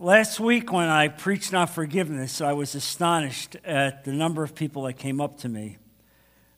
[0.00, 4.84] last week, when I preached on forgiveness, I was astonished at the number of people
[4.84, 5.76] that came up to me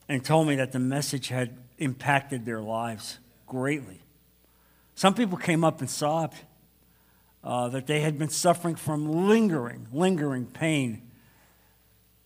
[0.09, 4.01] and told me that the message had impacted their lives greatly.
[4.95, 6.37] Some people came up and sobbed
[7.43, 11.03] uh, that they had been suffering from lingering, lingering pain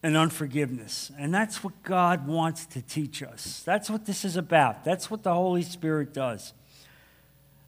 [0.03, 1.11] and unforgiveness.
[1.19, 3.63] And that's what God wants to teach us.
[3.65, 4.85] That's what this is about.
[4.85, 6.53] That's what the Holy Spirit does.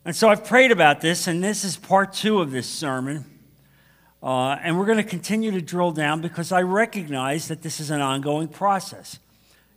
[0.04, 3.37] And so I've prayed about this, and this is part two of this sermon.
[4.22, 7.90] Uh, and we're going to continue to drill down because I recognize that this is
[7.90, 9.18] an ongoing process.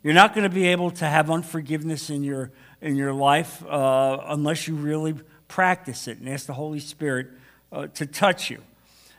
[0.04, 4.18] You're not going to be able to have unforgiveness in your, in your life uh,
[4.26, 5.14] unless you really
[5.48, 7.28] practice it and ask the Holy Spirit
[7.72, 8.62] uh, to touch you.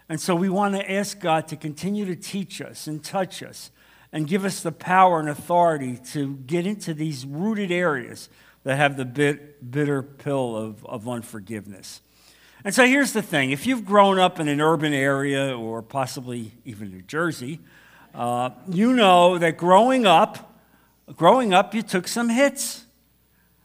[0.08, 3.70] And so we want to ask God to continue to teach us and touch us
[4.12, 8.28] and give us the power and authority to get into these rooted areas
[8.64, 12.00] that have the bit, bitter pill of, of unforgiveness.
[12.64, 16.52] And so here's the thing if you've grown up in an urban area or possibly
[16.64, 17.60] even New Jersey,
[18.14, 20.54] uh, you know that growing up,
[21.16, 22.84] growing up, you took some hits.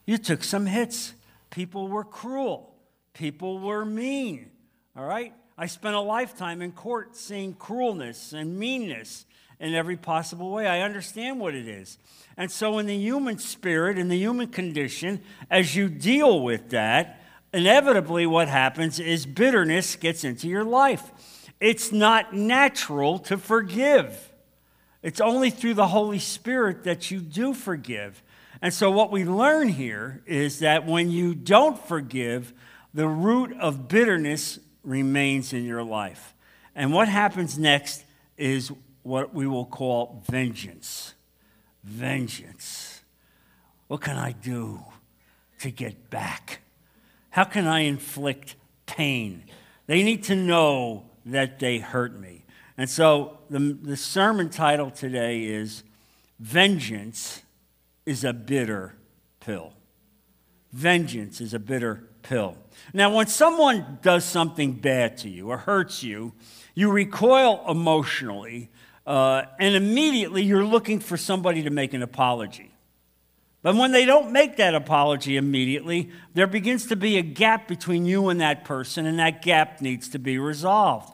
[0.05, 1.13] You took some hits.
[1.52, 2.73] People were cruel.
[3.13, 4.49] People were mean.
[4.95, 5.33] All right?
[5.58, 9.25] I spent a lifetime in court seeing cruelness and meanness
[9.59, 10.67] in every possible way.
[10.67, 11.97] I understand what it is.
[12.36, 17.21] And so, in the human spirit, in the human condition, as you deal with that,
[17.58, 21.11] inevitably what happens is bitterness gets into your life.
[21.59, 24.31] It's not natural to forgive.
[25.02, 28.22] It's only through the Holy Spirit that you do forgive.
[28.61, 32.53] And so, what we learn here is that when you don't forgive,
[32.94, 36.36] the root of bitterness remains in your life.
[36.75, 38.05] And what happens next
[38.38, 38.71] is
[39.02, 41.16] what we will call vengeance.
[41.83, 43.02] Vengeance.
[43.88, 44.83] What can I do
[45.59, 46.61] to get back?
[47.38, 48.55] How can I inflict
[48.88, 49.43] pain?
[49.85, 52.43] They need to know that they hurt me.
[52.80, 55.83] And so the, the sermon title today is
[56.39, 57.43] Vengeance
[58.08, 58.95] is a Bitter
[59.39, 59.73] Pill.
[60.73, 62.58] Vengeance is a bitter pill.
[62.92, 66.33] Now, when someone does something bad to you or hurts you,
[66.73, 68.71] you recoil emotionally,
[69.05, 72.67] uh, and immediately you're looking for somebody to make an apology.
[73.61, 78.05] But when they don't make that apology immediately, there begins to be a gap between
[78.05, 81.13] you and that person, and that gap needs to be resolved.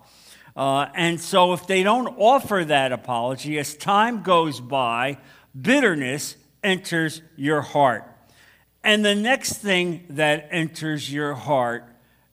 [0.55, 5.17] Uh, and so, if they don't offer that apology, as time goes by,
[5.59, 8.07] bitterness enters your heart.
[8.83, 11.85] And the next thing that enters your heart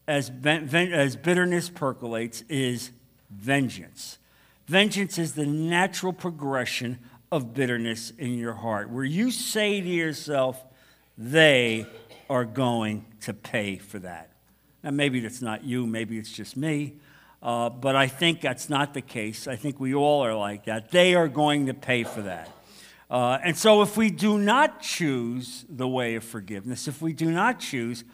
[0.06, 2.90] as, as bitterness percolates is
[3.30, 4.18] vengeance.
[4.66, 6.98] Vengeance is the natural progression
[7.32, 10.62] of bitterness in your heart, where you say to yourself,
[11.16, 11.86] they
[12.28, 14.30] are going to pay for that.
[14.82, 16.94] Now, maybe that's not you, maybe it's just me,
[17.42, 19.46] uh, but I think that's not the case.
[19.46, 20.90] I think we all are like that.
[20.90, 22.48] They are going to pay for that.
[23.10, 27.30] Uh, and so, if we do not choose the way of forgiveness, if we do
[27.30, 28.04] not choose,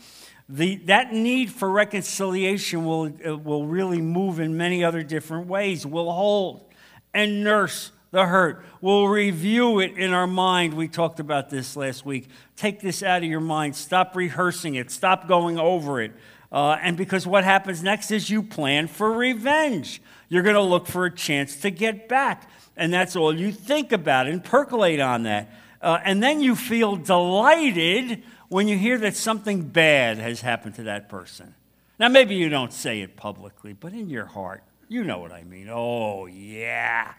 [0.49, 5.85] the, that need for reconciliation will, uh, will really move in many other different ways.
[5.85, 6.65] We'll hold
[7.13, 8.65] and nurse the hurt.
[8.81, 10.75] We'll review it in our mind.
[10.75, 12.29] We talked about this last week.
[12.57, 13.77] Take this out of your mind.
[13.77, 14.91] Stop rehearsing it.
[14.91, 16.13] Stop going over it.
[16.51, 20.01] Uh, and because what happens next is you plan for revenge.
[20.29, 23.93] You're going to look for a chance to get back and that's all you think
[23.93, 25.51] about and percolate on that.
[25.81, 30.85] Uh, and then you feel delighted when you hear that something bad has happened to
[30.85, 31.55] that person.
[31.99, 35.43] Now, maybe you don't say it publicly, but in your heart, you know what I
[35.45, 35.69] mean.
[35.71, 37.15] Oh, yeah,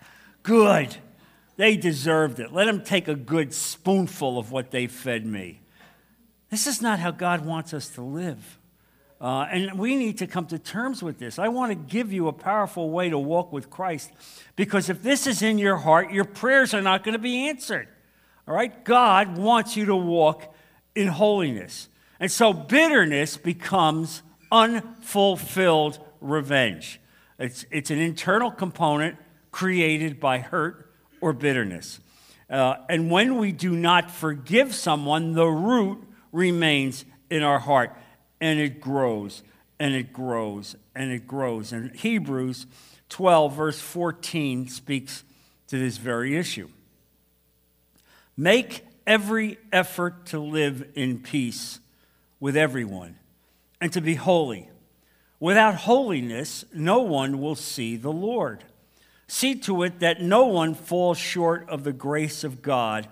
[0.47, 0.95] good.
[1.57, 2.53] They deserved it.
[2.53, 5.59] Let them take a good spoonful of what they fed me.
[6.49, 8.57] This is not how God wants us to live.
[9.19, 11.37] Uh, and we need to come to terms with this.
[11.37, 14.11] I want to give you a powerful way to walk with Christ
[14.55, 17.89] because if this is in your heart, your prayers are not going to be answered.
[18.47, 18.85] All right?
[18.85, 20.53] God wants you to walk
[20.95, 21.89] in holiness.
[22.19, 24.21] And so bitterness becomes
[24.51, 27.01] unfulfilled revenge.
[27.37, 29.17] It's, it's an internal component
[29.57, 30.87] created by hurt
[31.19, 31.99] or bitterness.
[32.47, 35.97] Uh, and when we do not forgive someone, the root
[36.31, 37.91] remains in our heart
[38.39, 39.41] and it grows
[39.79, 41.73] and it grows and it grows.
[41.73, 42.67] And Hebrews
[43.09, 45.23] 12, verse 14, speaks
[45.69, 46.69] to this very issue.
[48.37, 51.79] Make every effort to live in peace
[52.39, 53.17] with everyone
[53.81, 54.69] and to be holy.
[55.39, 58.63] Without holiness, no one will see the Lord.
[59.27, 63.07] See to it that no one falls short of the grace of God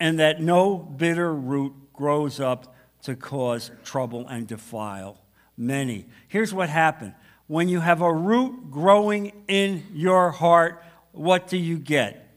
[0.00, 5.18] and that no bitter root grows up to cause trouble and defile
[5.56, 6.06] many.
[6.28, 7.14] Here's what happened
[7.46, 10.82] when you have a root growing in your heart,
[11.12, 12.34] what do you get?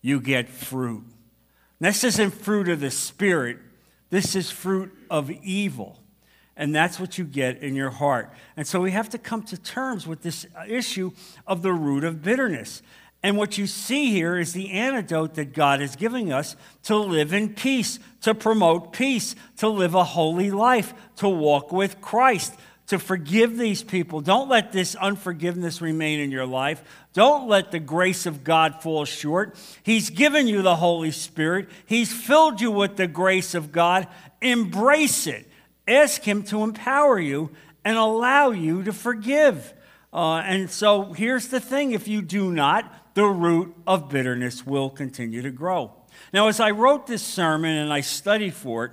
[0.00, 1.04] You get fruit.
[1.80, 3.58] This isn't fruit of the Spirit,
[4.10, 5.98] this is fruit of evil.
[6.56, 8.30] And that's what you get in your heart.
[8.56, 11.12] And so we have to come to terms with this issue
[11.46, 12.82] of the root of bitterness.
[13.22, 17.32] And what you see here is the antidote that God is giving us to live
[17.32, 22.54] in peace, to promote peace, to live a holy life, to walk with Christ,
[22.88, 24.20] to forgive these people.
[24.20, 26.82] Don't let this unforgiveness remain in your life.
[27.12, 29.56] Don't let the grace of God fall short.
[29.84, 34.08] He's given you the Holy Spirit, He's filled you with the grace of God.
[34.40, 35.48] Embrace it.
[35.86, 37.50] Ask Him to empower you
[37.84, 39.74] and allow you to forgive.
[40.12, 44.90] Uh, and so here's the thing if you do not, the root of bitterness will
[44.90, 45.92] continue to grow.
[46.32, 48.92] Now, as I wrote this sermon and I studied for it,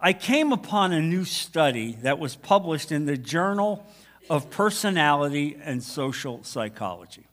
[0.00, 3.86] I came upon a new study that was published in the Journal
[4.28, 7.26] of Personality and Social Psychology.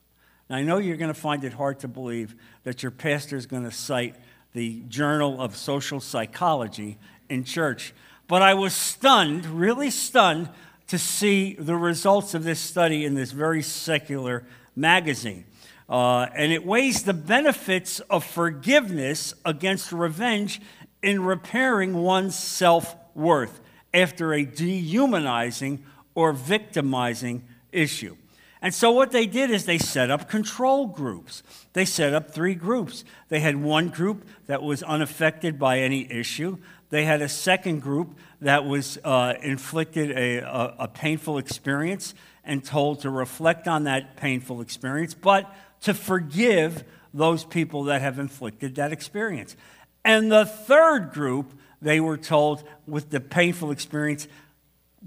[0.49, 3.45] Now, I know you're going to find it hard to believe that your pastor is
[3.45, 4.15] going to cite
[4.53, 6.97] the Journal of Social Psychology
[7.29, 7.93] in church,
[8.31, 10.48] but I was stunned, really stunned,
[10.88, 15.44] to see the results of this study in this very secular magazine.
[15.89, 20.62] Uh, and it weighs the benefits of forgiveness against revenge
[21.04, 23.60] in repairing one's self worth
[23.94, 25.84] after a dehumanizing
[26.16, 27.44] or victimizing
[27.74, 28.16] issue.
[28.62, 31.44] And so, what they did is they set up control groups.
[31.74, 33.04] They set up three groups.
[33.27, 36.60] They had one group that was unaffected by any issue,
[36.91, 42.63] they had a second group that was uh, inflicted a, a, a painful experience and
[42.63, 45.51] told to reflect on that painful experience, but
[45.81, 46.83] to forgive
[47.13, 49.55] those people that have inflicted that experience.
[50.03, 54.27] And the third group, they were told with the painful experience,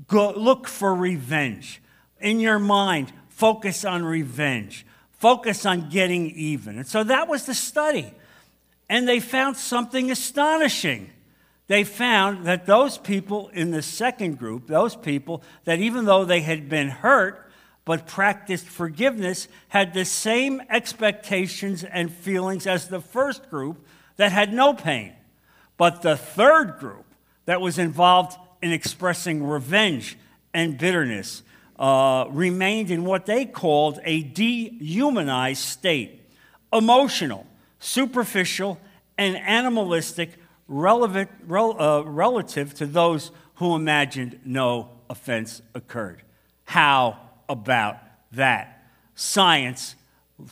[0.06, 1.80] go, look for revenge.
[2.20, 4.86] In your mind, focus on revenge,
[5.18, 6.78] focus on getting even.
[6.78, 8.12] And so that was the study.
[8.88, 11.10] And they found something astonishing.
[11.66, 16.40] They found that those people in the second group, those people that even though they
[16.40, 17.50] had been hurt,
[17.84, 23.84] but practiced forgiveness, had the same expectations and feelings as the first group
[24.16, 25.12] that had no pain.
[25.76, 27.06] But the third group
[27.46, 30.16] that was involved in expressing revenge
[30.52, 31.42] and bitterness
[31.78, 36.20] uh, remained in what they called a dehumanized state
[36.72, 37.46] emotional,
[37.78, 38.80] superficial,
[39.16, 40.30] and animalistic
[40.68, 46.22] relevant, rel, uh, relative to those who imagined no offense occurred.
[46.64, 47.18] How
[47.48, 47.98] about
[48.32, 48.86] that?
[49.14, 49.94] Science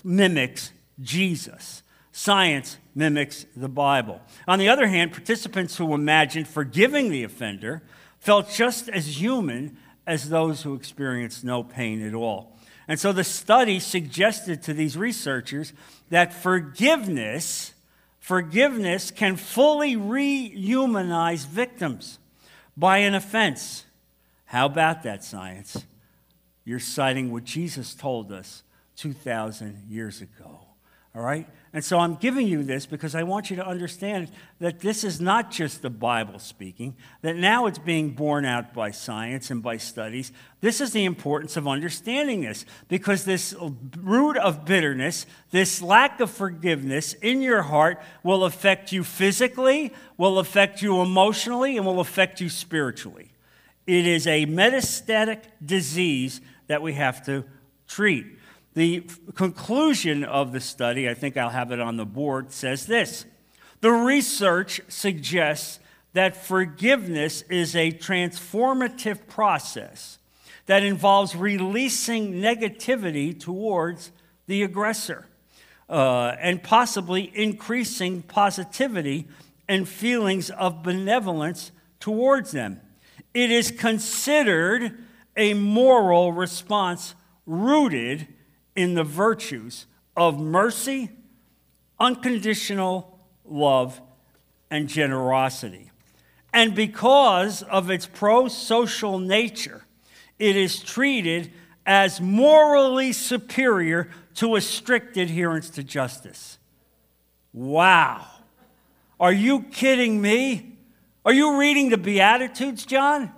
[0.04, 1.82] mimics Jesus.
[2.12, 4.20] Science mimics the Bible.
[4.46, 7.82] On the other hand, participants who imagined forgiving the offender
[8.18, 9.76] felt just as human
[10.06, 12.56] as those who experienced no pain at all.
[12.86, 15.72] And so the study suggested to these researchers
[16.10, 17.72] that forgiveness,
[18.22, 22.20] forgiveness can fully rehumanize victims
[22.76, 23.84] by an offense.
[24.44, 25.84] How about that science?
[26.64, 28.62] You're citing what Jesus told us
[28.94, 30.60] 2,000 years ago.
[31.16, 31.48] All right?
[31.74, 35.22] And so I'm giving you this because I want you to understand that this is
[35.22, 39.78] not just the Bible speaking, that now it's being borne out by science and by
[39.78, 40.32] studies.
[40.60, 43.54] This is the importance of understanding this because this
[43.96, 50.38] root of bitterness, this lack of forgiveness in your heart will affect you physically, will
[50.38, 53.32] affect you emotionally, and will affect you spiritually.
[53.86, 57.44] It is a metastatic disease that we have to
[57.88, 58.26] treat.
[58.74, 63.26] The conclusion of the study, I think I'll have it on the board, says this
[63.80, 65.78] The research suggests
[66.14, 70.18] that forgiveness is a transformative process
[70.66, 74.10] that involves releasing negativity towards
[74.46, 75.26] the aggressor
[75.88, 79.28] uh, and possibly increasing positivity
[79.68, 82.80] and feelings of benevolence towards them.
[83.34, 85.04] It is considered
[85.36, 87.14] a moral response
[87.46, 88.28] rooted
[88.74, 89.86] in the virtues
[90.16, 91.10] of mercy,
[91.98, 94.00] unconditional love,
[94.70, 95.90] and generosity.
[96.52, 99.84] And because of its pro social nature,
[100.38, 101.52] it is treated
[101.86, 106.58] as morally superior to a strict adherence to justice.
[107.52, 108.26] Wow.
[109.18, 110.78] Are you kidding me?
[111.24, 113.32] Are you reading the Beatitudes, John?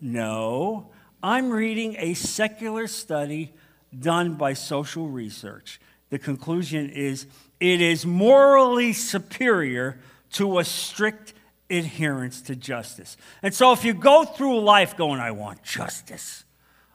[0.00, 0.90] No.
[1.22, 3.52] I'm reading a secular study
[3.96, 5.80] done by social research.
[6.10, 7.26] The conclusion is
[7.60, 9.98] it is morally superior
[10.32, 11.34] to a strict
[11.70, 13.16] adherence to justice.
[13.42, 16.44] And so if you go through life going, I want justice,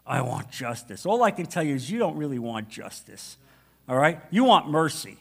[0.05, 1.05] I want justice.
[1.05, 3.38] All I can tell you is you don't really want justice.
[3.88, 4.19] All right?
[4.31, 5.17] You want mercy.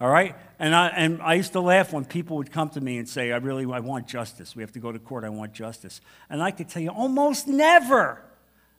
[0.00, 0.34] All right?
[0.58, 3.32] And I, and I used to laugh when people would come to me and say,
[3.32, 4.56] I really I want justice.
[4.56, 5.24] We have to go to court.
[5.24, 6.00] I want justice.
[6.28, 8.22] And I could tell you, almost never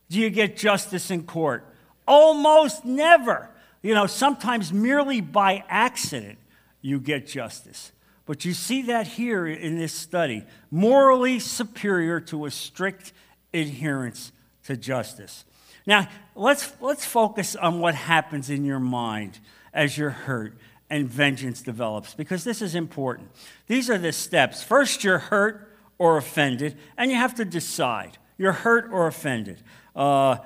[0.09, 1.65] do you get justice in court.
[2.11, 3.49] Almost never.
[3.81, 6.39] You know, sometimes merely by accident
[6.81, 7.93] you get justice.
[8.25, 13.13] But you see that here in this study morally superior to a strict
[13.53, 14.33] adherence
[14.65, 15.45] to justice.
[15.87, 19.39] Now, let's, let's focus on what happens in your mind
[19.73, 20.57] as you're hurt
[20.89, 23.29] and vengeance develops, because this is important.
[23.67, 24.61] These are the steps.
[24.61, 28.17] First, you're hurt or offended, and you have to decide.
[28.37, 29.63] You're hurt or offended.
[29.95, 30.37] Uh,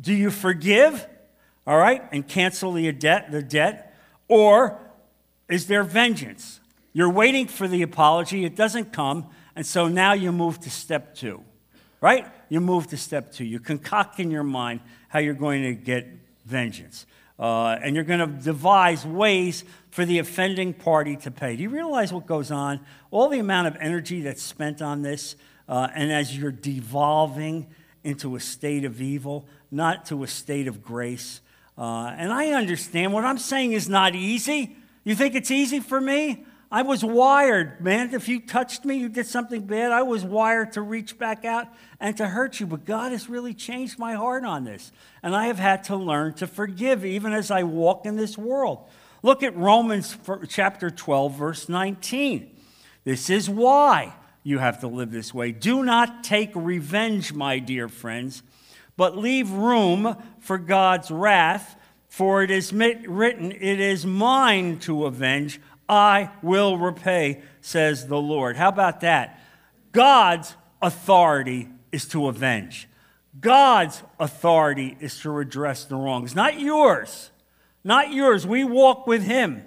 [0.00, 1.06] do you forgive,
[1.66, 3.94] all right, and cancel the debt, the debt,
[4.28, 4.78] or
[5.48, 6.60] is there vengeance?
[6.92, 11.14] You're waiting for the apology, it doesn't come, and so now you move to step
[11.14, 11.42] two,
[12.00, 12.26] right?
[12.48, 13.44] You move to step two.
[13.44, 16.06] You concoct in your mind how you're going to get
[16.44, 17.06] vengeance.
[17.38, 21.56] Uh, and you're going to devise ways for the offending party to pay.
[21.56, 22.80] Do you realize what goes on?
[23.10, 25.36] All the amount of energy that's spent on this,
[25.68, 27.66] uh, and as you're devolving
[28.04, 31.40] into a state of evil, not to a state of grace.
[31.76, 34.76] Uh, and I understand what I'm saying is not easy.
[35.04, 36.44] You think it's easy for me?
[36.70, 38.14] I was wired, man.
[38.14, 41.66] If you touched me, you did something bad, I was wired to reach back out
[42.00, 42.66] and to hurt you.
[42.66, 44.90] But God has really changed my heart on this.
[45.22, 48.88] And I have had to learn to forgive even as I walk in this world.
[49.22, 50.16] Look at Romans
[50.48, 52.56] chapter 12, verse 19.
[53.04, 55.52] This is why you have to live this way.
[55.52, 58.42] Do not take revenge, my dear friends,
[58.96, 61.76] but leave room for God's wrath,
[62.08, 65.60] for it is written, It is mine to avenge.
[65.88, 68.56] I will repay, says the Lord.
[68.56, 69.40] How about that?
[69.92, 72.88] God's authority is to avenge.
[73.40, 77.30] God's authority is to redress the wrongs, not yours.
[77.84, 78.46] Not yours.
[78.46, 79.64] We walk with Him.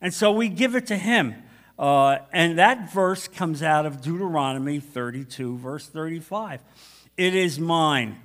[0.00, 1.34] And so we give it to Him.
[1.78, 6.60] Uh, and that verse comes out of Deuteronomy 32, verse 35.
[7.16, 8.20] It is mine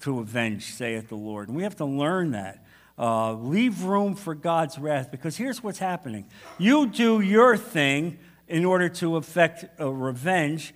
[0.00, 1.48] to avenge, saith the Lord.
[1.48, 2.64] And we have to learn that.
[2.98, 6.26] Uh, leave room for God's wrath because here's what's happening.
[6.58, 10.74] You do your thing in order to effect a revenge,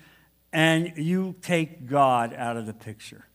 [0.52, 3.26] and you take God out of the picture.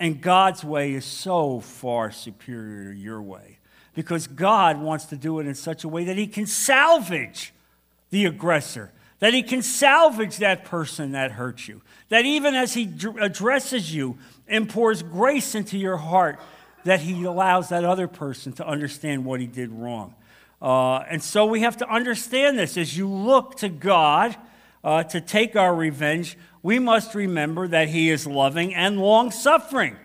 [0.00, 3.60] And God's way is so far superior to your way
[3.94, 7.54] because God wants to do it in such a way that He can salvage
[8.10, 12.92] the aggressor, that He can salvage that person that hurts you, that even as He
[13.20, 16.38] addresses you and pours grace into your heart,
[16.84, 20.14] that he allows that other person to understand what he did wrong.
[20.60, 22.76] Uh, and so we have to understand this.
[22.76, 24.36] As you look to God
[24.82, 29.96] uh, to take our revenge, we must remember that he is loving and long suffering.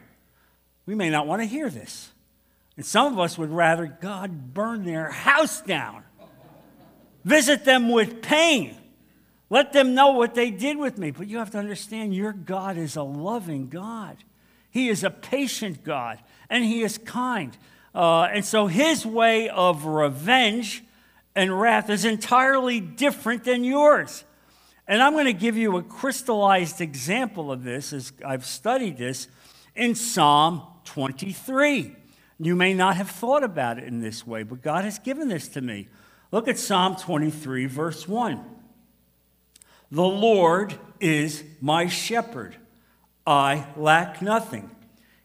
[0.86, 2.12] We may not want to hear this.
[2.76, 6.04] And some of us would rather God burn their house down,
[7.24, 8.76] visit them with pain,
[9.50, 11.12] let them know what they did with me.
[11.12, 14.18] But you have to understand your God is a loving God,
[14.70, 17.58] He is a patient God and he is kind.
[17.94, 20.84] Uh, and so his way of revenge
[21.36, 24.24] and wrath is entirely different than yours.
[24.88, 29.28] And I'm going to give you a crystallized example of this as I've studied this
[29.76, 31.96] in Psalm 23.
[32.40, 35.48] You may not have thought about it in this way, but God has given this
[35.50, 35.88] to me.
[36.32, 38.44] Look at Psalm 23, verse 1.
[39.92, 42.56] The Lord is my shepherd,
[43.26, 44.72] I lack nothing.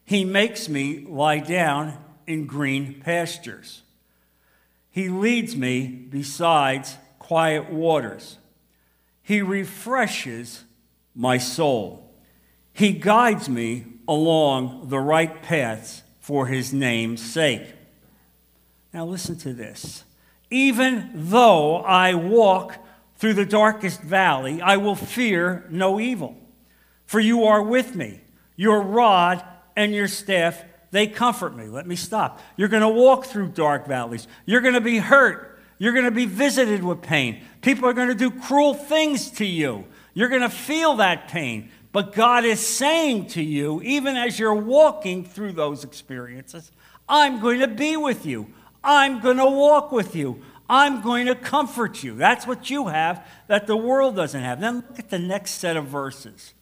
[0.05, 1.97] He makes me lie down
[2.27, 3.83] in green pastures.
[4.91, 6.87] He leads me beside
[7.19, 8.39] quiet waters.
[9.23, 10.65] He refreshes
[11.15, 12.15] my soul.
[12.73, 17.75] He guides me along the right paths for his name's sake.
[18.93, 20.05] Now, listen to this.
[20.51, 22.79] Even though I walk
[23.17, 26.37] through the darkest valley, I will fear no evil,
[27.07, 28.21] for you are with me.
[28.57, 29.45] Your rod
[29.77, 31.67] and your staff, they comfort me.
[31.67, 32.41] Let me stop.
[32.57, 34.29] You're going to walk through dark valleys.
[34.47, 35.59] You're going to be hurt.
[35.79, 37.43] You're going to be visited with pain.
[37.61, 39.85] People are going to do cruel things to you.
[40.15, 41.71] You're going to feel that pain.
[41.93, 46.71] But God is saying to you, even as you're walking through those experiences,
[47.09, 48.53] I'm going to be with you.
[48.83, 50.43] I'm going to walk with you.
[50.69, 52.15] I'm going to comfort you.
[52.17, 54.61] That's what you have that the world doesn't have.
[54.61, 56.55] Then look at the next set of verses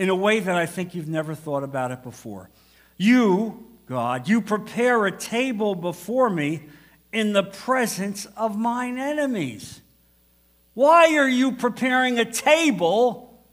[0.00, 2.48] in a way that I think you've never thought about it before.
[2.96, 6.62] You, God, you prepare a table before me
[7.12, 9.82] in the presence of mine enemies.
[10.72, 13.44] Why are you preparing a table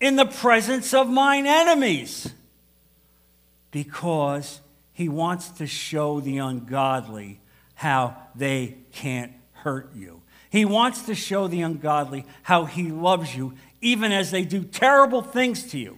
[0.00, 2.32] in the presence of mine enemies?
[3.72, 4.60] Because
[4.92, 7.40] he wants to show the ungodly
[7.74, 10.21] how they can't hurt you.
[10.52, 15.22] He wants to show the ungodly how he loves you, even as they do terrible
[15.22, 15.96] things to you.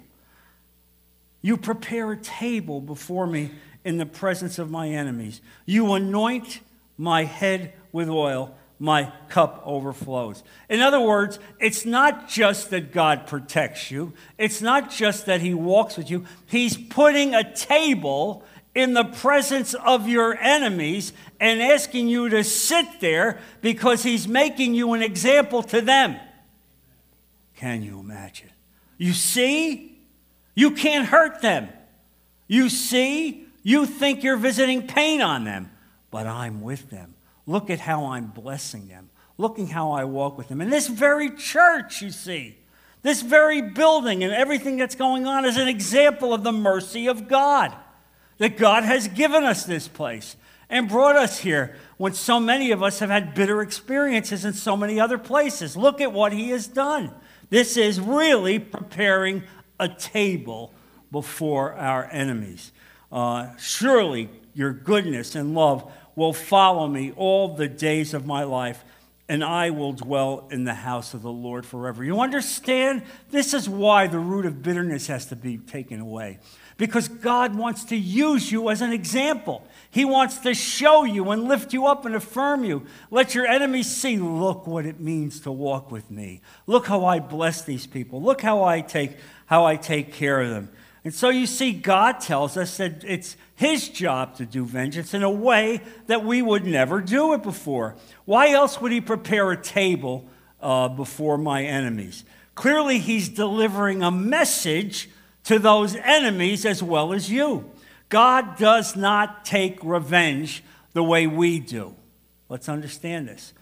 [1.42, 3.50] You prepare a table before me
[3.84, 5.40] in the presence of my enemies.
[5.66, 6.60] You anoint
[6.96, 10.44] my head with oil, my cup overflows.
[10.68, 15.52] In other words, it's not just that God protects you, it's not just that He
[15.52, 16.26] walks with you.
[16.46, 18.44] He's putting a table
[18.74, 24.74] in the presence of your enemies and asking you to sit there because He's making
[24.74, 26.16] you an example to them.
[27.56, 28.50] Can you imagine?
[28.98, 29.98] You see?
[30.54, 31.68] You can't hurt them.
[32.46, 35.70] You see, you think you're visiting pain on them,
[36.10, 37.14] but I'm with them.
[37.46, 39.10] Look at how I'm blessing them.
[39.36, 40.60] Looking how I walk with them.
[40.60, 42.56] In this very church, you see,
[43.02, 47.26] this very building and everything that's going on is an example of the mercy of
[47.26, 47.74] God.
[48.38, 50.36] That God has given us this place
[50.68, 54.76] and brought us here when so many of us have had bitter experiences in so
[54.76, 55.76] many other places.
[55.76, 57.12] Look at what He has done.
[57.50, 59.44] This is really preparing
[59.78, 60.72] a table
[61.12, 62.72] before our enemies.
[63.12, 68.84] Uh, surely your goodness and love will follow me all the days of my life,
[69.28, 72.04] and I will dwell in the house of the Lord forever.
[72.04, 73.02] You understand?
[73.30, 76.38] This is why the root of bitterness has to be taken away.
[76.76, 79.64] Because God wants to use you as an example.
[79.90, 82.84] He wants to show you and lift you up and affirm you.
[83.10, 86.40] Let your enemies see, look what it means to walk with me.
[86.66, 88.20] Look how I bless these people.
[88.20, 89.16] Look how I take
[89.46, 90.70] how I take care of them.
[91.04, 95.22] And so you see, God tells us that it's His job to do vengeance in
[95.22, 97.94] a way that we would never do it before.
[98.24, 100.26] Why else would He prepare a table
[100.62, 102.24] uh, before my enemies?
[102.54, 105.10] Clearly, He's delivering a message
[105.44, 107.70] to those enemies as well as you.
[108.08, 111.94] God does not take revenge the way we do.
[112.48, 113.52] Let's understand this.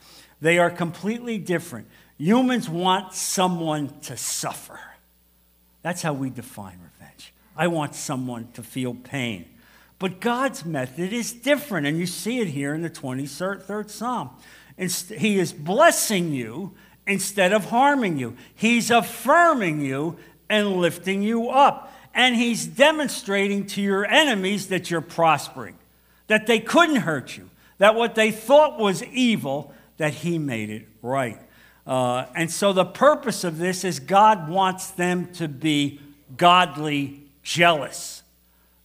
[0.40, 1.86] They are completely different.
[2.18, 4.78] Humans want someone to suffer.
[5.82, 7.32] That's how we define revenge.
[7.56, 9.46] I want someone to feel pain.
[9.98, 14.30] But God's method is different, and you see it here in the 23rd Psalm.
[14.76, 16.74] He is blessing you
[17.06, 20.16] instead of harming you, He's affirming you
[20.52, 21.92] and lifting you up.
[22.14, 25.76] And He's demonstrating to your enemies that you're prospering,
[26.26, 30.86] that they couldn't hurt you, that what they thought was evil, that He made it
[31.00, 31.40] right.
[31.86, 36.00] Uh, and so the purpose of this is God wants them to be
[36.36, 38.22] godly jealous.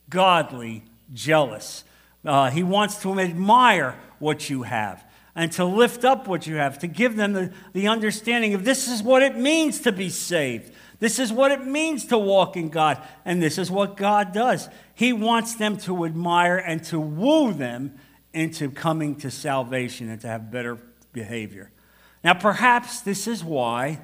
[0.10, 1.84] Godly jealous.
[2.26, 5.04] Uh, he wants to admire what you have
[5.36, 8.88] and to lift up what you have, to give them the, the understanding of this
[8.88, 10.74] is what it means to be saved.
[11.00, 14.68] This is what it means to walk in God, and this is what God does.
[14.96, 18.00] He wants them to admire and to woo them
[18.34, 20.78] into coming to salvation and to have better
[21.14, 21.72] behavior.
[22.24, 24.00] Now, perhaps this is why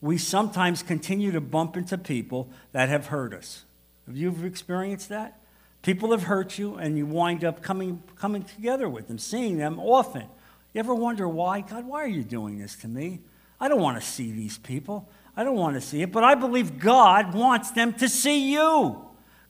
[0.00, 3.64] we sometimes continue to bump into people that have hurt us.
[4.06, 5.40] Have you experienced that?
[5.82, 9.78] People have hurt you, and you wind up coming, coming together with them, seeing them
[9.78, 10.24] often.
[10.72, 11.60] You ever wonder why?
[11.60, 13.20] God, why are you doing this to me?
[13.60, 15.08] I don't want to see these people.
[15.38, 19.00] I don't want to see it, but I believe God wants them to see you.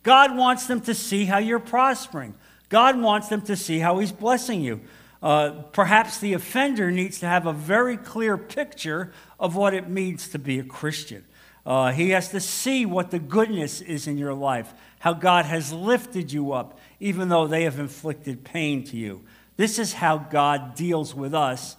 [0.03, 2.35] God wants them to see how you're prospering.
[2.68, 4.83] God wants them to see how He's blessing you.
[5.22, 10.29] Uh, perhaps the offender needs to have a very clear picture of what it means
[10.29, 11.24] to be a Christian.
[11.64, 15.72] Uh, he has to see what the goodness is in your life, how God has
[15.72, 19.24] lifted you up, even though they have inflicted pain to you.
[19.57, 21.77] This is how God deals with us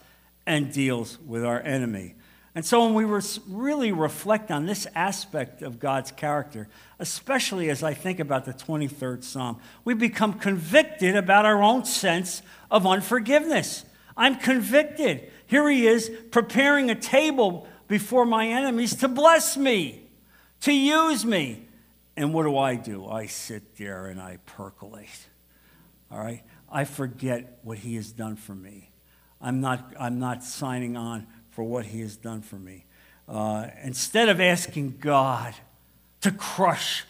[0.47, 2.15] and deals with our enemy.
[2.59, 6.67] And so, when we really reflect on this aspect of God's character,
[6.99, 12.41] especially as I think about the 23rd Psalm, we become convicted about our own sense
[12.69, 13.85] of unforgiveness.
[14.17, 15.31] I'm convicted.
[15.47, 20.09] Here he is preparing a table before my enemies to bless me,
[20.63, 21.65] to use me.
[22.17, 23.07] And what do I do?
[23.07, 25.29] I sit there and I percolate.
[26.11, 26.43] All right?
[26.69, 28.91] I forget what he has done for me.
[29.39, 31.25] I'm not, I'm not signing on
[31.59, 32.85] for what he has done for me.
[33.27, 35.53] Uh, instead of asking God
[36.21, 37.03] to crush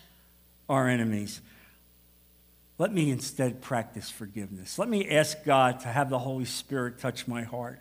[0.67, 1.39] our enemies,
[2.79, 4.79] let me instead practice forgiveness.
[4.79, 7.79] Let me ask God to have the Holy Spirit touch my heart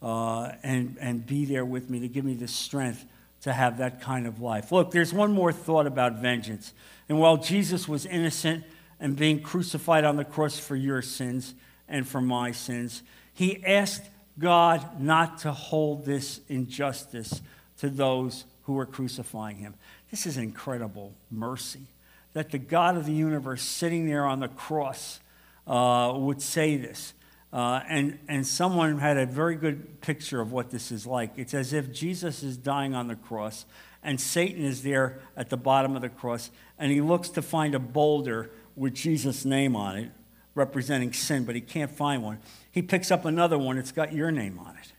[0.00, 3.04] uh, and, and be there with me to give me the strength
[3.40, 4.70] to have that kind of life.
[4.70, 6.72] Look, there's one more thought about vengeance.
[7.08, 8.62] And while Jesus was innocent
[9.00, 11.54] and being crucified on the cross for your sins
[11.88, 14.04] and for my sins, he asked
[14.38, 17.40] God not to hold this injustice
[17.78, 19.74] to those who were crucifying him.
[20.10, 21.86] This is incredible mercy
[22.34, 25.20] that the God of the universe sitting there on the cross
[25.66, 27.14] uh, would say this.
[27.52, 31.30] Uh, and, and someone had a very good picture of what this is like.
[31.36, 33.64] It's as if Jesus is dying on the cross,
[34.02, 37.76] and Satan is there at the bottom of the cross, and he looks to find
[37.76, 40.10] a boulder with Jesus' name on it,
[40.56, 42.40] representing sin, but he can't find one.
[42.74, 44.92] He picks up another one, it's got your name on it.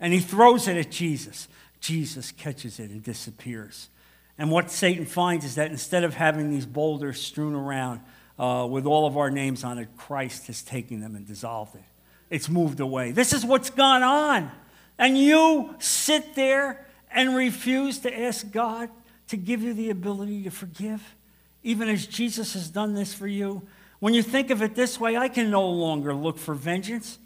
[0.00, 1.46] And he throws it at Jesus.
[1.78, 3.88] Jesus catches it and disappears.
[4.36, 8.00] And what Satan finds is that instead of having these boulders strewn around
[8.40, 11.84] uh, with all of our names on it, Christ has taken them and dissolved it.
[12.28, 13.12] It's moved away.
[13.12, 14.50] This is what's gone on.
[14.98, 18.90] And you sit there and refuse to ask God
[19.28, 21.14] to give you the ability to forgive,
[21.62, 23.62] even as Jesus has done this for you.
[24.02, 27.20] When you think of it this way, I can no longer look for vengeance.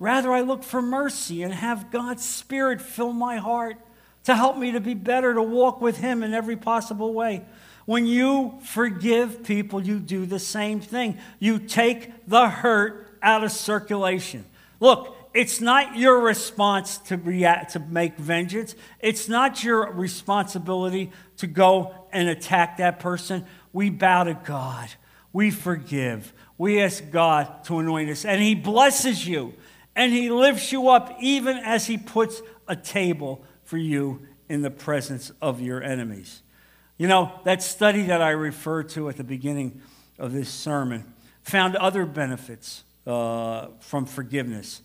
[0.00, 3.76] Rather, I look for mercy and have God's Spirit fill my heart
[4.24, 7.44] to help me to be better, to walk with Him in every possible way.
[7.84, 11.16] When you forgive people, you do the same thing.
[11.38, 14.46] You take the hurt out of circulation.
[14.80, 18.74] Look, it's not your response to react to make vengeance.
[18.98, 23.46] It's not your responsibility to go and attack that person.
[23.72, 24.88] We bow to God.
[25.36, 26.32] We forgive.
[26.56, 29.52] We ask God to anoint us and he blesses you
[29.94, 34.70] and he lifts you up even as he puts a table for you in the
[34.70, 36.40] presence of your enemies.
[36.96, 39.82] You know, that study that I referred to at the beginning
[40.18, 41.04] of this sermon
[41.42, 44.80] found other benefits uh, from forgiveness,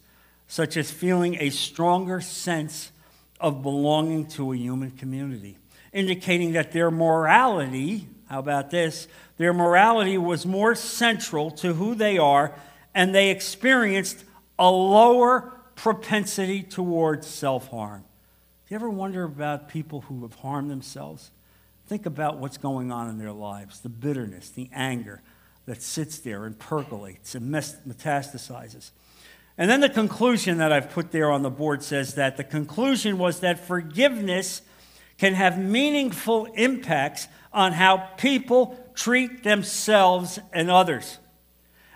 [0.48, 2.92] such as feeling a stronger sense
[3.40, 5.58] of belonging to a human community,
[5.94, 9.10] indicating that their morality, how about this?
[9.36, 12.56] Their morality was more central to who they are,
[12.96, 14.24] and they experienced
[14.58, 18.04] a lower propensity towards self harm.
[18.04, 21.32] Do you ever wonder about people who have harmed themselves?
[21.88, 25.22] Think about what's going on in their lives the bitterness, the anger
[25.66, 28.92] that sits there and percolates and metastasizes.
[29.58, 33.18] And then the conclusion that I've put there on the board says that the conclusion
[33.18, 34.62] was that forgiveness
[35.18, 41.18] can have meaningful impacts on how people treat themselves and others.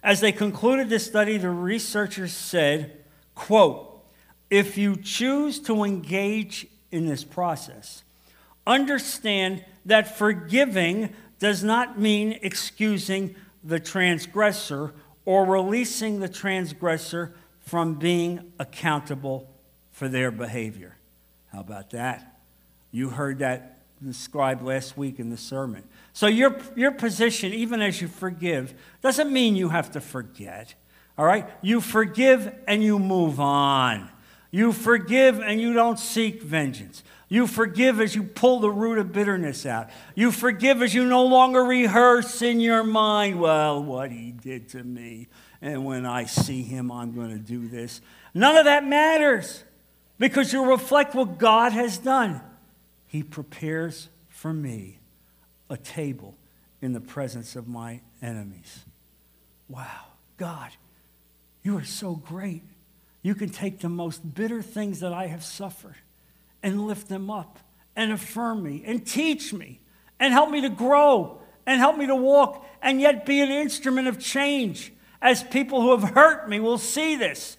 [0.04, 4.04] As they concluded this study, the researchers said, quote,
[4.50, 8.04] if you choose to engage in this process,
[8.68, 14.94] understand that forgiving does not mean excusing the transgressor
[15.26, 19.50] or releasing the transgressor from being accountable
[19.91, 20.96] for their behavior.
[21.52, 22.39] How about that?
[22.91, 25.84] You heard that described last week in the sermon.
[26.13, 30.76] So, your, your position, even as you forgive, doesn't mean you have to forget.
[31.18, 31.50] All right?
[31.62, 34.10] You forgive and you move on.
[34.52, 37.04] You forgive and you don't seek vengeance.
[37.28, 39.89] You forgive as you pull the root of bitterness out.
[40.13, 44.84] You forgive as you no longer rehearse in your mind, well, what he did to
[44.84, 45.28] me.
[45.62, 48.00] And when I see him, I'm going to do this.
[48.34, 49.63] None of that matters
[50.20, 52.41] because you reflect what God has done.
[53.08, 55.00] He prepares for me
[55.70, 56.36] a table
[56.82, 58.86] in the presence of my enemies.
[59.68, 60.06] Wow,
[60.38, 60.72] God,
[61.63, 62.63] you are so great.
[63.22, 65.96] You can take the most bitter things that I have suffered
[66.62, 67.60] and lift them up
[67.96, 69.80] and affirm me and teach me
[70.20, 74.08] and help me to grow and help me to walk and yet be an instrument
[74.08, 77.58] of change as people who have hurt me will see this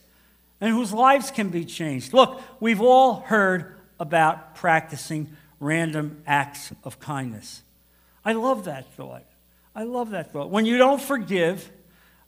[0.60, 2.12] and whose lives can be changed.
[2.12, 7.62] Look, we've all heard about practicing random acts of kindness.
[8.24, 9.24] I love that thought.
[9.74, 10.50] I love that thought.
[10.50, 11.70] When you don't forgive,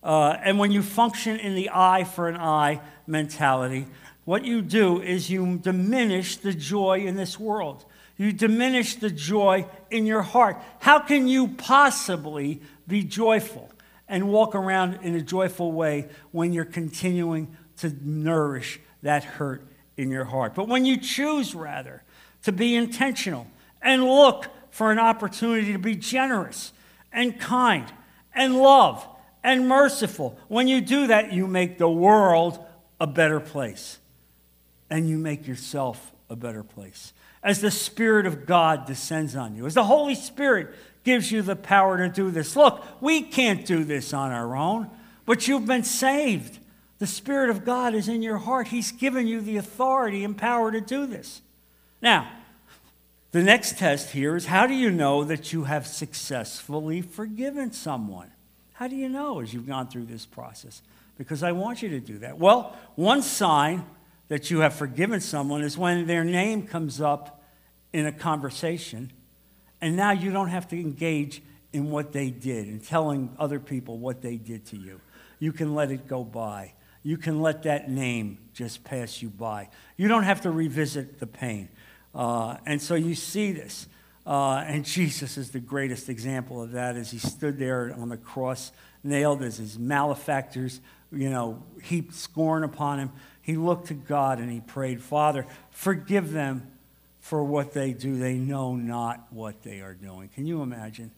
[0.03, 3.87] uh, and when you function in the eye for an eye mentality,
[4.25, 7.85] what you do is you diminish the joy in this world.
[8.17, 10.61] You diminish the joy in your heart.
[10.81, 13.71] How can you possibly be joyful
[14.09, 19.67] and walk around in a joyful way when you're continuing to nourish that hurt
[19.99, 20.55] in your heart?
[20.55, 22.03] But when you choose, rather,
[22.45, 23.47] to be intentional
[23.83, 26.73] and look for an opportunity to be generous
[27.13, 27.93] and kind
[28.35, 29.07] and love
[29.43, 30.39] and merciful.
[30.49, 32.65] When you do that, you make the world
[33.01, 33.99] a better place
[34.89, 37.13] and you make yourself a better place.
[37.43, 41.57] As the Spirit of God descends on you, as the Holy Spirit gives you the
[41.57, 42.57] power to do this.
[42.57, 44.91] Look, we can't do this on our own,
[45.25, 46.59] but you've been saved.
[46.99, 48.69] The Spirit of God is in your heart.
[48.69, 51.43] He's given you the authority and power to do this.
[52.03, 52.29] Now,
[53.31, 58.31] the next test here is how do you know that you have successfully forgiven someone?
[58.75, 60.83] How do you know as you've gone through this process?
[61.17, 62.39] Because I want you to do that.
[62.39, 63.85] Well, one sign
[64.29, 67.43] that you have forgiven someone is when their name comes up
[67.93, 69.11] in a conversation,
[69.81, 73.99] and now you don't have to engage in what they did and telling other people
[73.99, 75.01] what they did to you.
[75.39, 76.73] You can let it go by.
[77.03, 79.69] You can let that name just pass you by.
[79.97, 81.69] You don't have to revisit the pain.
[82.15, 83.87] Uh, and so you see this.
[84.27, 88.17] Uh, and Jesus is the greatest example of that as he stood there on the
[88.17, 90.81] cross, nailed as his malefactors,
[91.11, 93.13] you know, heaped scorn upon him.
[93.41, 96.71] He looked to God and he prayed, Father, forgive them
[97.21, 98.19] for what they do.
[98.19, 100.29] They know not what they are doing.
[100.29, 101.13] Can you imagine?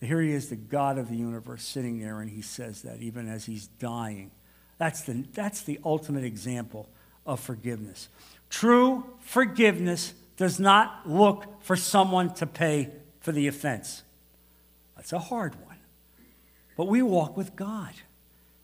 [0.00, 3.28] Here he is, the God of the universe, sitting there, and he says that even
[3.28, 4.32] as he's dying.
[4.82, 6.88] That's the, that's the ultimate example
[7.24, 8.08] of forgiveness.
[8.50, 12.90] True forgiveness does not look for someone to pay
[13.20, 14.02] for the offense.
[14.96, 15.76] That's a hard one.
[16.76, 17.92] But we walk with God.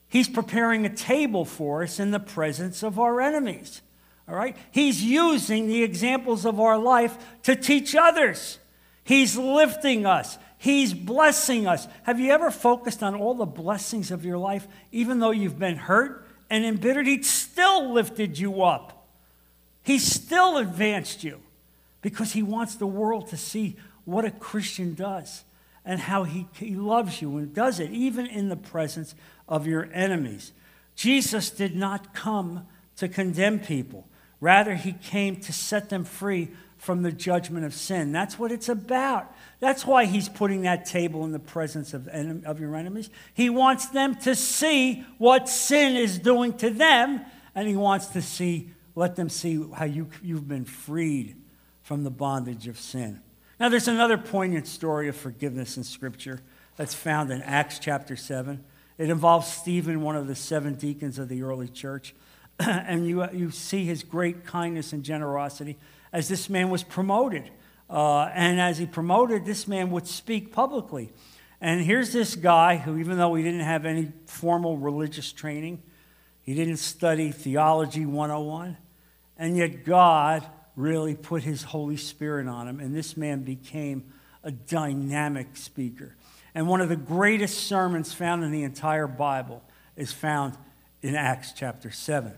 [0.08, 3.80] He's preparing a table for us in the presence of our enemies.
[4.28, 4.56] All right?
[4.72, 8.58] He's using the examples of our life to teach others.
[9.04, 10.36] He's lifting us.
[10.58, 11.86] He's blessing us.
[12.02, 15.76] Have you ever focused on all the blessings of your life, even though you've been
[15.76, 17.06] hurt and embittered?
[17.06, 19.06] He still lifted you up.
[19.84, 21.40] He still advanced you
[22.02, 25.44] because he wants the world to see what a Christian does
[25.84, 29.14] and how he, he loves you and does it even in the presence
[29.48, 30.52] of your enemies.
[30.96, 32.66] Jesus did not come
[32.96, 34.08] to condemn people.
[34.40, 38.12] Rather, he came to set them free from the judgment of sin.
[38.12, 39.32] That's what it's about.
[39.60, 43.10] That's why he's putting that table in the presence of, of your enemies.
[43.34, 47.22] He wants them to see what sin is doing to them,
[47.54, 51.36] and he wants to see, let them see how you, you've been freed
[51.82, 53.20] from the bondage of sin.
[53.58, 56.40] Now, there's another poignant story of forgiveness in Scripture
[56.76, 58.62] that's found in Acts chapter 7.
[58.98, 62.14] It involves Stephen, one of the seven deacons of the early church.
[62.60, 65.76] and you, you see his great kindness and generosity
[66.12, 67.50] as this man was promoted.
[67.90, 71.10] Uh, and as he promoted, this man would speak publicly.
[71.60, 75.82] And here's this guy who, even though he didn't have any formal religious training,
[76.42, 78.76] he didn't study theology 101,
[79.36, 80.46] and yet God
[80.76, 84.12] really put his Holy Spirit on him, and this man became
[84.44, 86.14] a dynamic speaker.
[86.54, 89.62] And one of the greatest sermons found in the entire Bible
[89.96, 90.56] is found
[91.02, 92.32] in Acts chapter 7.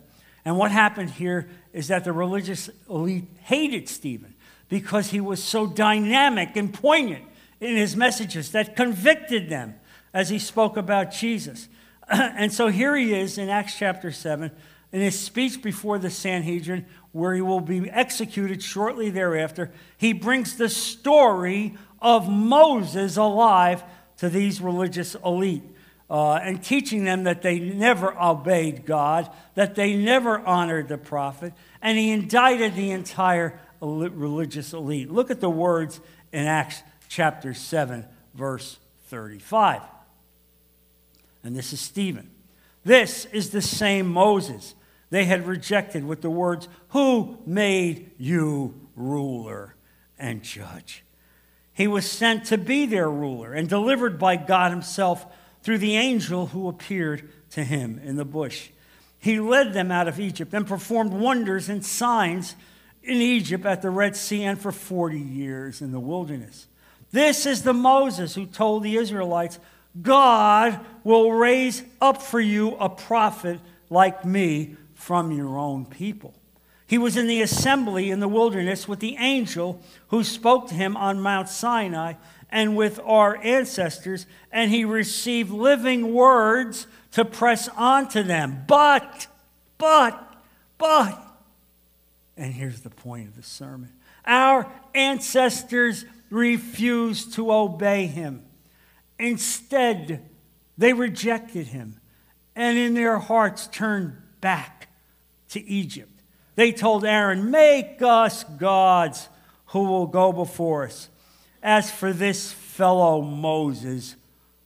[0.44, 4.34] And what happened here is that the religious elite hated Stephen
[4.70, 7.24] because he was so dynamic and poignant
[7.60, 9.74] in his messages that convicted them
[10.14, 11.68] as he spoke about Jesus.
[12.08, 14.50] and so here he is in Acts chapter 7
[14.92, 19.70] in his speech before the Sanhedrin, where he will be executed shortly thereafter.
[19.98, 23.84] He brings the story of Moses alive
[24.18, 25.64] to these religious elite
[26.08, 31.52] uh, and teaching them that they never obeyed God, that they never honored the prophet,
[31.80, 35.10] and he indicted the entire religious elite.
[35.10, 36.00] Look at the words
[36.32, 39.82] in Acts chapter 7, verse 35.
[41.42, 42.30] And this is Stephen.
[42.84, 44.74] This is the same Moses
[45.10, 49.74] they had rejected with the words, Who made you ruler
[50.18, 51.04] and judge?
[51.72, 55.26] He was sent to be their ruler and delivered by God Himself
[55.62, 58.70] through the angel who appeared to him in the bush.
[59.18, 62.54] He led them out of Egypt and performed wonders and signs
[63.02, 66.66] in Egypt at the Red Sea and for 40 years in the wilderness.
[67.12, 69.58] This is the Moses who told the Israelites,
[70.00, 73.58] God will raise up for you a prophet
[73.88, 76.34] like me from your own people.
[76.86, 80.96] He was in the assembly in the wilderness with the angel who spoke to him
[80.96, 82.14] on Mount Sinai
[82.50, 88.64] and with our ancestors, and he received living words to press on to them.
[88.66, 89.28] But,
[89.78, 90.34] but,
[90.78, 91.29] but,
[92.40, 93.92] and here's the point of the sermon
[94.24, 98.44] our ancestors refused to obey him.
[99.18, 100.28] Instead,
[100.76, 102.00] they rejected him
[102.54, 104.88] and in their hearts turned back
[105.48, 106.12] to Egypt.
[106.54, 109.28] They told Aaron, Make us gods
[109.66, 111.08] who will go before us.
[111.62, 114.16] As for this fellow Moses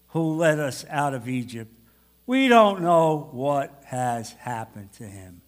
[0.08, 1.72] who led us out of Egypt,
[2.26, 5.42] we don't know what has happened to him.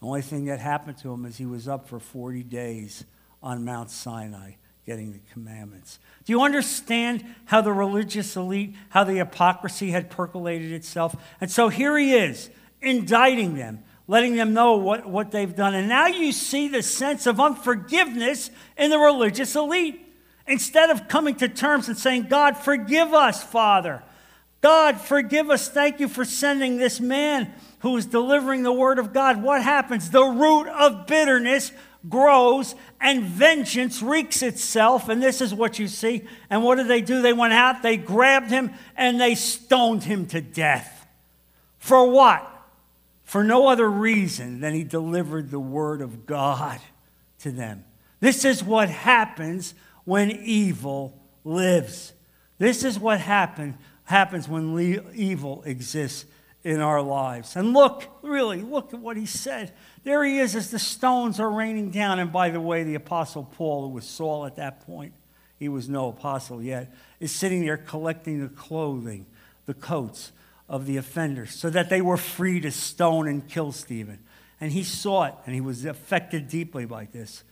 [0.00, 3.04] The only thing that happened to him is he was up for 40 days
[3.42, 4.52] on Mount Sinai
[4.86, 5.98] getting the commandments.
[6.24, 11.14] Do you understand how the religious elite, how the hypocrisy had percolated itself?
[11.42, 12.48] And so here he is,
[12.80, 15.74] indicting them, letting them know what, what they've done.
[15.74, 20.06] And now you see the sense of unforgiveness in the religious elite.
[20.46, 24.02] Instead of coming to terms and saying, God, forgive us, Father.
[24.62, 25.68] God, forgive us.
[25.68, 29.42] Thank you for sending this man who is delivering the word of God.
[29.42, 30.10] What happens?
[30.10, 31.72] The root of bitterness
[32.08, 35.08] grows and vengeance wreaks itself.
[35.08, 36.26] And this is what you see.
[36.50, 37.22] And what did they do?
[37.22, 41.06] They went out, they grabbed him, and they stoned him to death.
[41.78, 42.50] For what?
[43.24, 46.80] For no other reason than he delivered the word of God
[47.40, 47.84] to them.
[48.20, 52.12] This is what happens when evil lives.
[52.58, 56.24] This is what happen, happens when le- evil exists
[56.68, 57.56] in our lives.
[57.56, 59.72] And look, really, look at what he said.
[60.04, 62.18] There he is as the stones are raining down.
[62.18, 65.14] And by the way, the Apostle Paul, who was Saul at that point,
[65.58, 69.24] he was no apostle yet, is sitting there collecting the clothing,
[69.64, 70.30] the coats
[70.68, 74.18] of the offenders, so that they were free to stone and kill Stephen.
[74.60, 77.44] And he saw it, and he was affected deeply by this.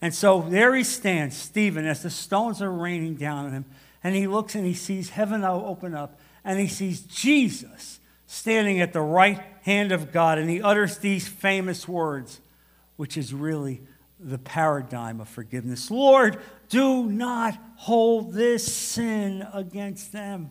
[0.00, 3.66] And so there he stands, Stephen, as the stones are raining down on him.
[4.02, 8.00] And he looks and he sees heaven open up, and he sees Jesus
[8.34, 12.40] standing at the right hand of God, and he utters these famous words,
[12.96, 13.80] which is really
[14.18, 20.50] the paradigm of forgiveness Lord, do not hold this sin against them.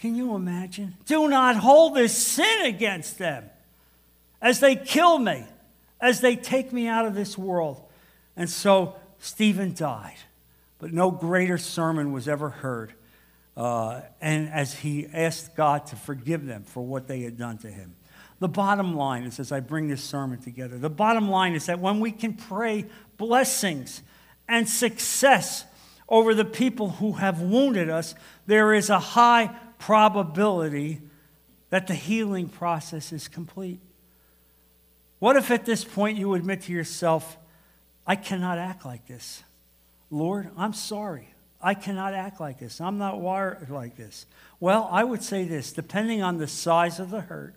[0.00, 0.96] Can you imagine?
[1.06, 3.48] Do not hold this sin against them
[4.42, 5.44] as they kill me,
[6.00, 7.80] as they take me out of this world.
[8.36, 10.16] And so Stephen died,
[10.78, 12.92] but no greater sermon was ever heard
[13.60, 17.68] uh, and as he asked God to forgive them for what they had done to
[17.68, 17.94] him.
[18.38, 21.78] The bottom line is, as I bring this sermon together, the bottom line is that
[21.78, 22.86] when we can pray
[23.18, 24.02] blessings
[24.48, 25.66] and success
[26.08, 28.14] over the people who have wounded us,
[28.46, 31.02] there is a high probability
[31.68, 33.80] that the healing process is complete.
[35.18, 37.36] What if at this point you admit to yourself,
[38.06, 39.42] I cannot act like this?
[40.10, 41.28] Lord, I'm sorry.
[41.62, 42.80] I cannot act like this.
[42.80, 44.26] I'm not wired like this.
[44.60, 47.54] Well, I would say this depending on the size of the hurt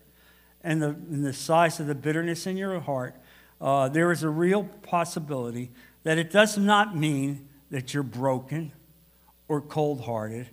[0.61, 3.15] and the, and the size of the bitterness in your heart,
[3.61, 5.71] uh, there is a real possibility
[6.03, 8.71] that it does not mean that you're broken
[9.47, 10.47] or cold hearted.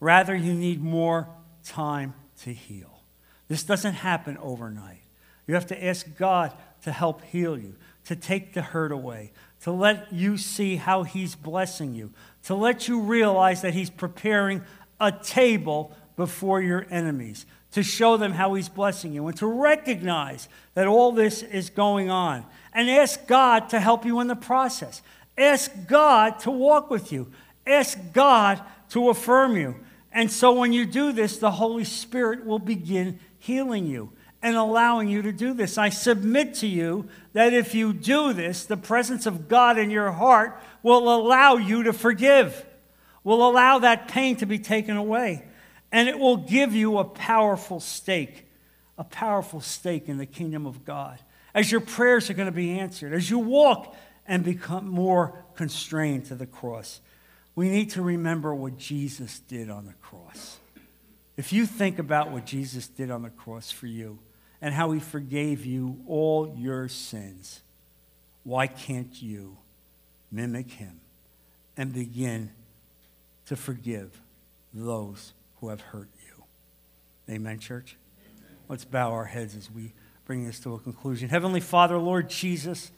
[0.00, 1.28] Rather, you need more
[1.64, 3.02] time to heal.
[3.48, 5.02] This doesn't happen overnight.
[5.46, 6.52] You have to ask God
[6.84, 7.74] to help heal you,
[8.06, 12.12] to take the hurt away, to let you see how He's blessing you,
[12.44, 14.62] to let you realize that He's preparing
[15.00, 20.48] a table before your enemies, to show them how He's blessing you, and to recognize
[20.74, 22.44] that all this is going on.
[22.72, 25.02] And ask God to help you in the process.
[25.36, 27.30] Ask God to walk with you.
[27.66, 29.76] Ask God to affirm you.
[30.12, 35.08] And so when you do this, the Holy Spirit will begin healing you and allowing
[35.08, 35.78] you to do this.
[35.78, 40.10] I submit to you that if you do this, the presence of God in your
[40.10, 42.66] heart will allow you to forgive,
[43.22, 45.44] will allow that pain to be taken away,
[45.92, 48.46] and it will give you a powerful stake,
[48.98, 51.18] a powerful stake in the kingdom of God.
[51.54, 53.94] As your prayers are going to be answered, as you walk
[54.26, 57.00] and become more constrained to the cross,
[57.54, 60.58] we need to remember what Jesus did on the cross.
[61.36, 64.18] If you think about what Jesus did on the cross for you
[64.62, 67.60] and how he forgave you all your sins,
[68.44, 69.58] why can't you
[70.30, 71.00] mimic him,
[71.76, 72.50] and begin
[73.46, 74.20] to forgive
[74.72, 76.44] those who have hurt you.
[77.34, 77.96] Amen, church?
[78.24, 78.56] Amen.
[78.68, 79.92] Let's bow our heads as we
[80.24, 81.28] bring this to a conclusion.
[81.28, 82.90] Heavenly Father, Lord Jesus,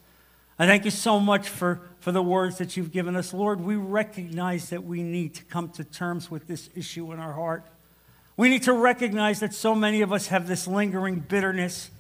[0.59, 3.35] I thank you so much for, for the words that you've given us.
[3.35, 7.33] Lord, we recognize that we need to come to terms with this issue in our
[7.33, 7.67] heart.
[8.37, 11.91] We need to recognize that so many of us have this lingering bitterness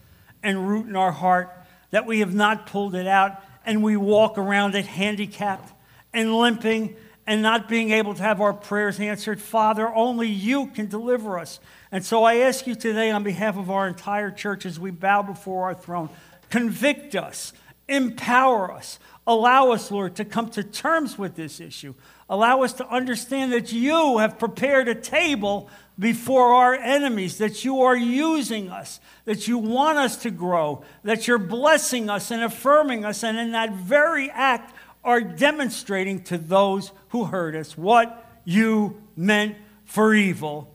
[0.42, 1.50] and root in our heart
[1.90, 5.72] that we have not pulled it out and we walk around it handicapped
[6.12, 9.40] and limping and not being able to have our prayers answered.
[9.40, 11.60] Father, only you can deliver us.
[11.90, 15.22] And so I ask you today, on behalf of our entire church, as we bow
[15.22, 16.10] before our throne,
[16.50, 17.52] convict us,
[17.88, 21.94] empower us, allow us, Lord, to come to terms with this issue.
[22.28, 27.82] Allow us to understand that you have prepared a table before our enemies, that you
[27.82, 33.04] are using us, that you want us to grow, that you're blessing us and affirming
[33.04, 39.00] us, and in that very act are demonstrating to those who hurt us what you
[39.16, 40.72] meant for evil,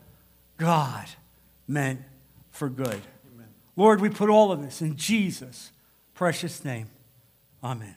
[0.56, 1.06] God
[1.66, 2.00] meant
[2.50, 3.00] for good.
[3.34, 3.48] Amen.
[3.76, 5.72] Lord, we put all of this in Jesus'
[6.14, 6.88] precious name.
[7.62, 7.96] Amen.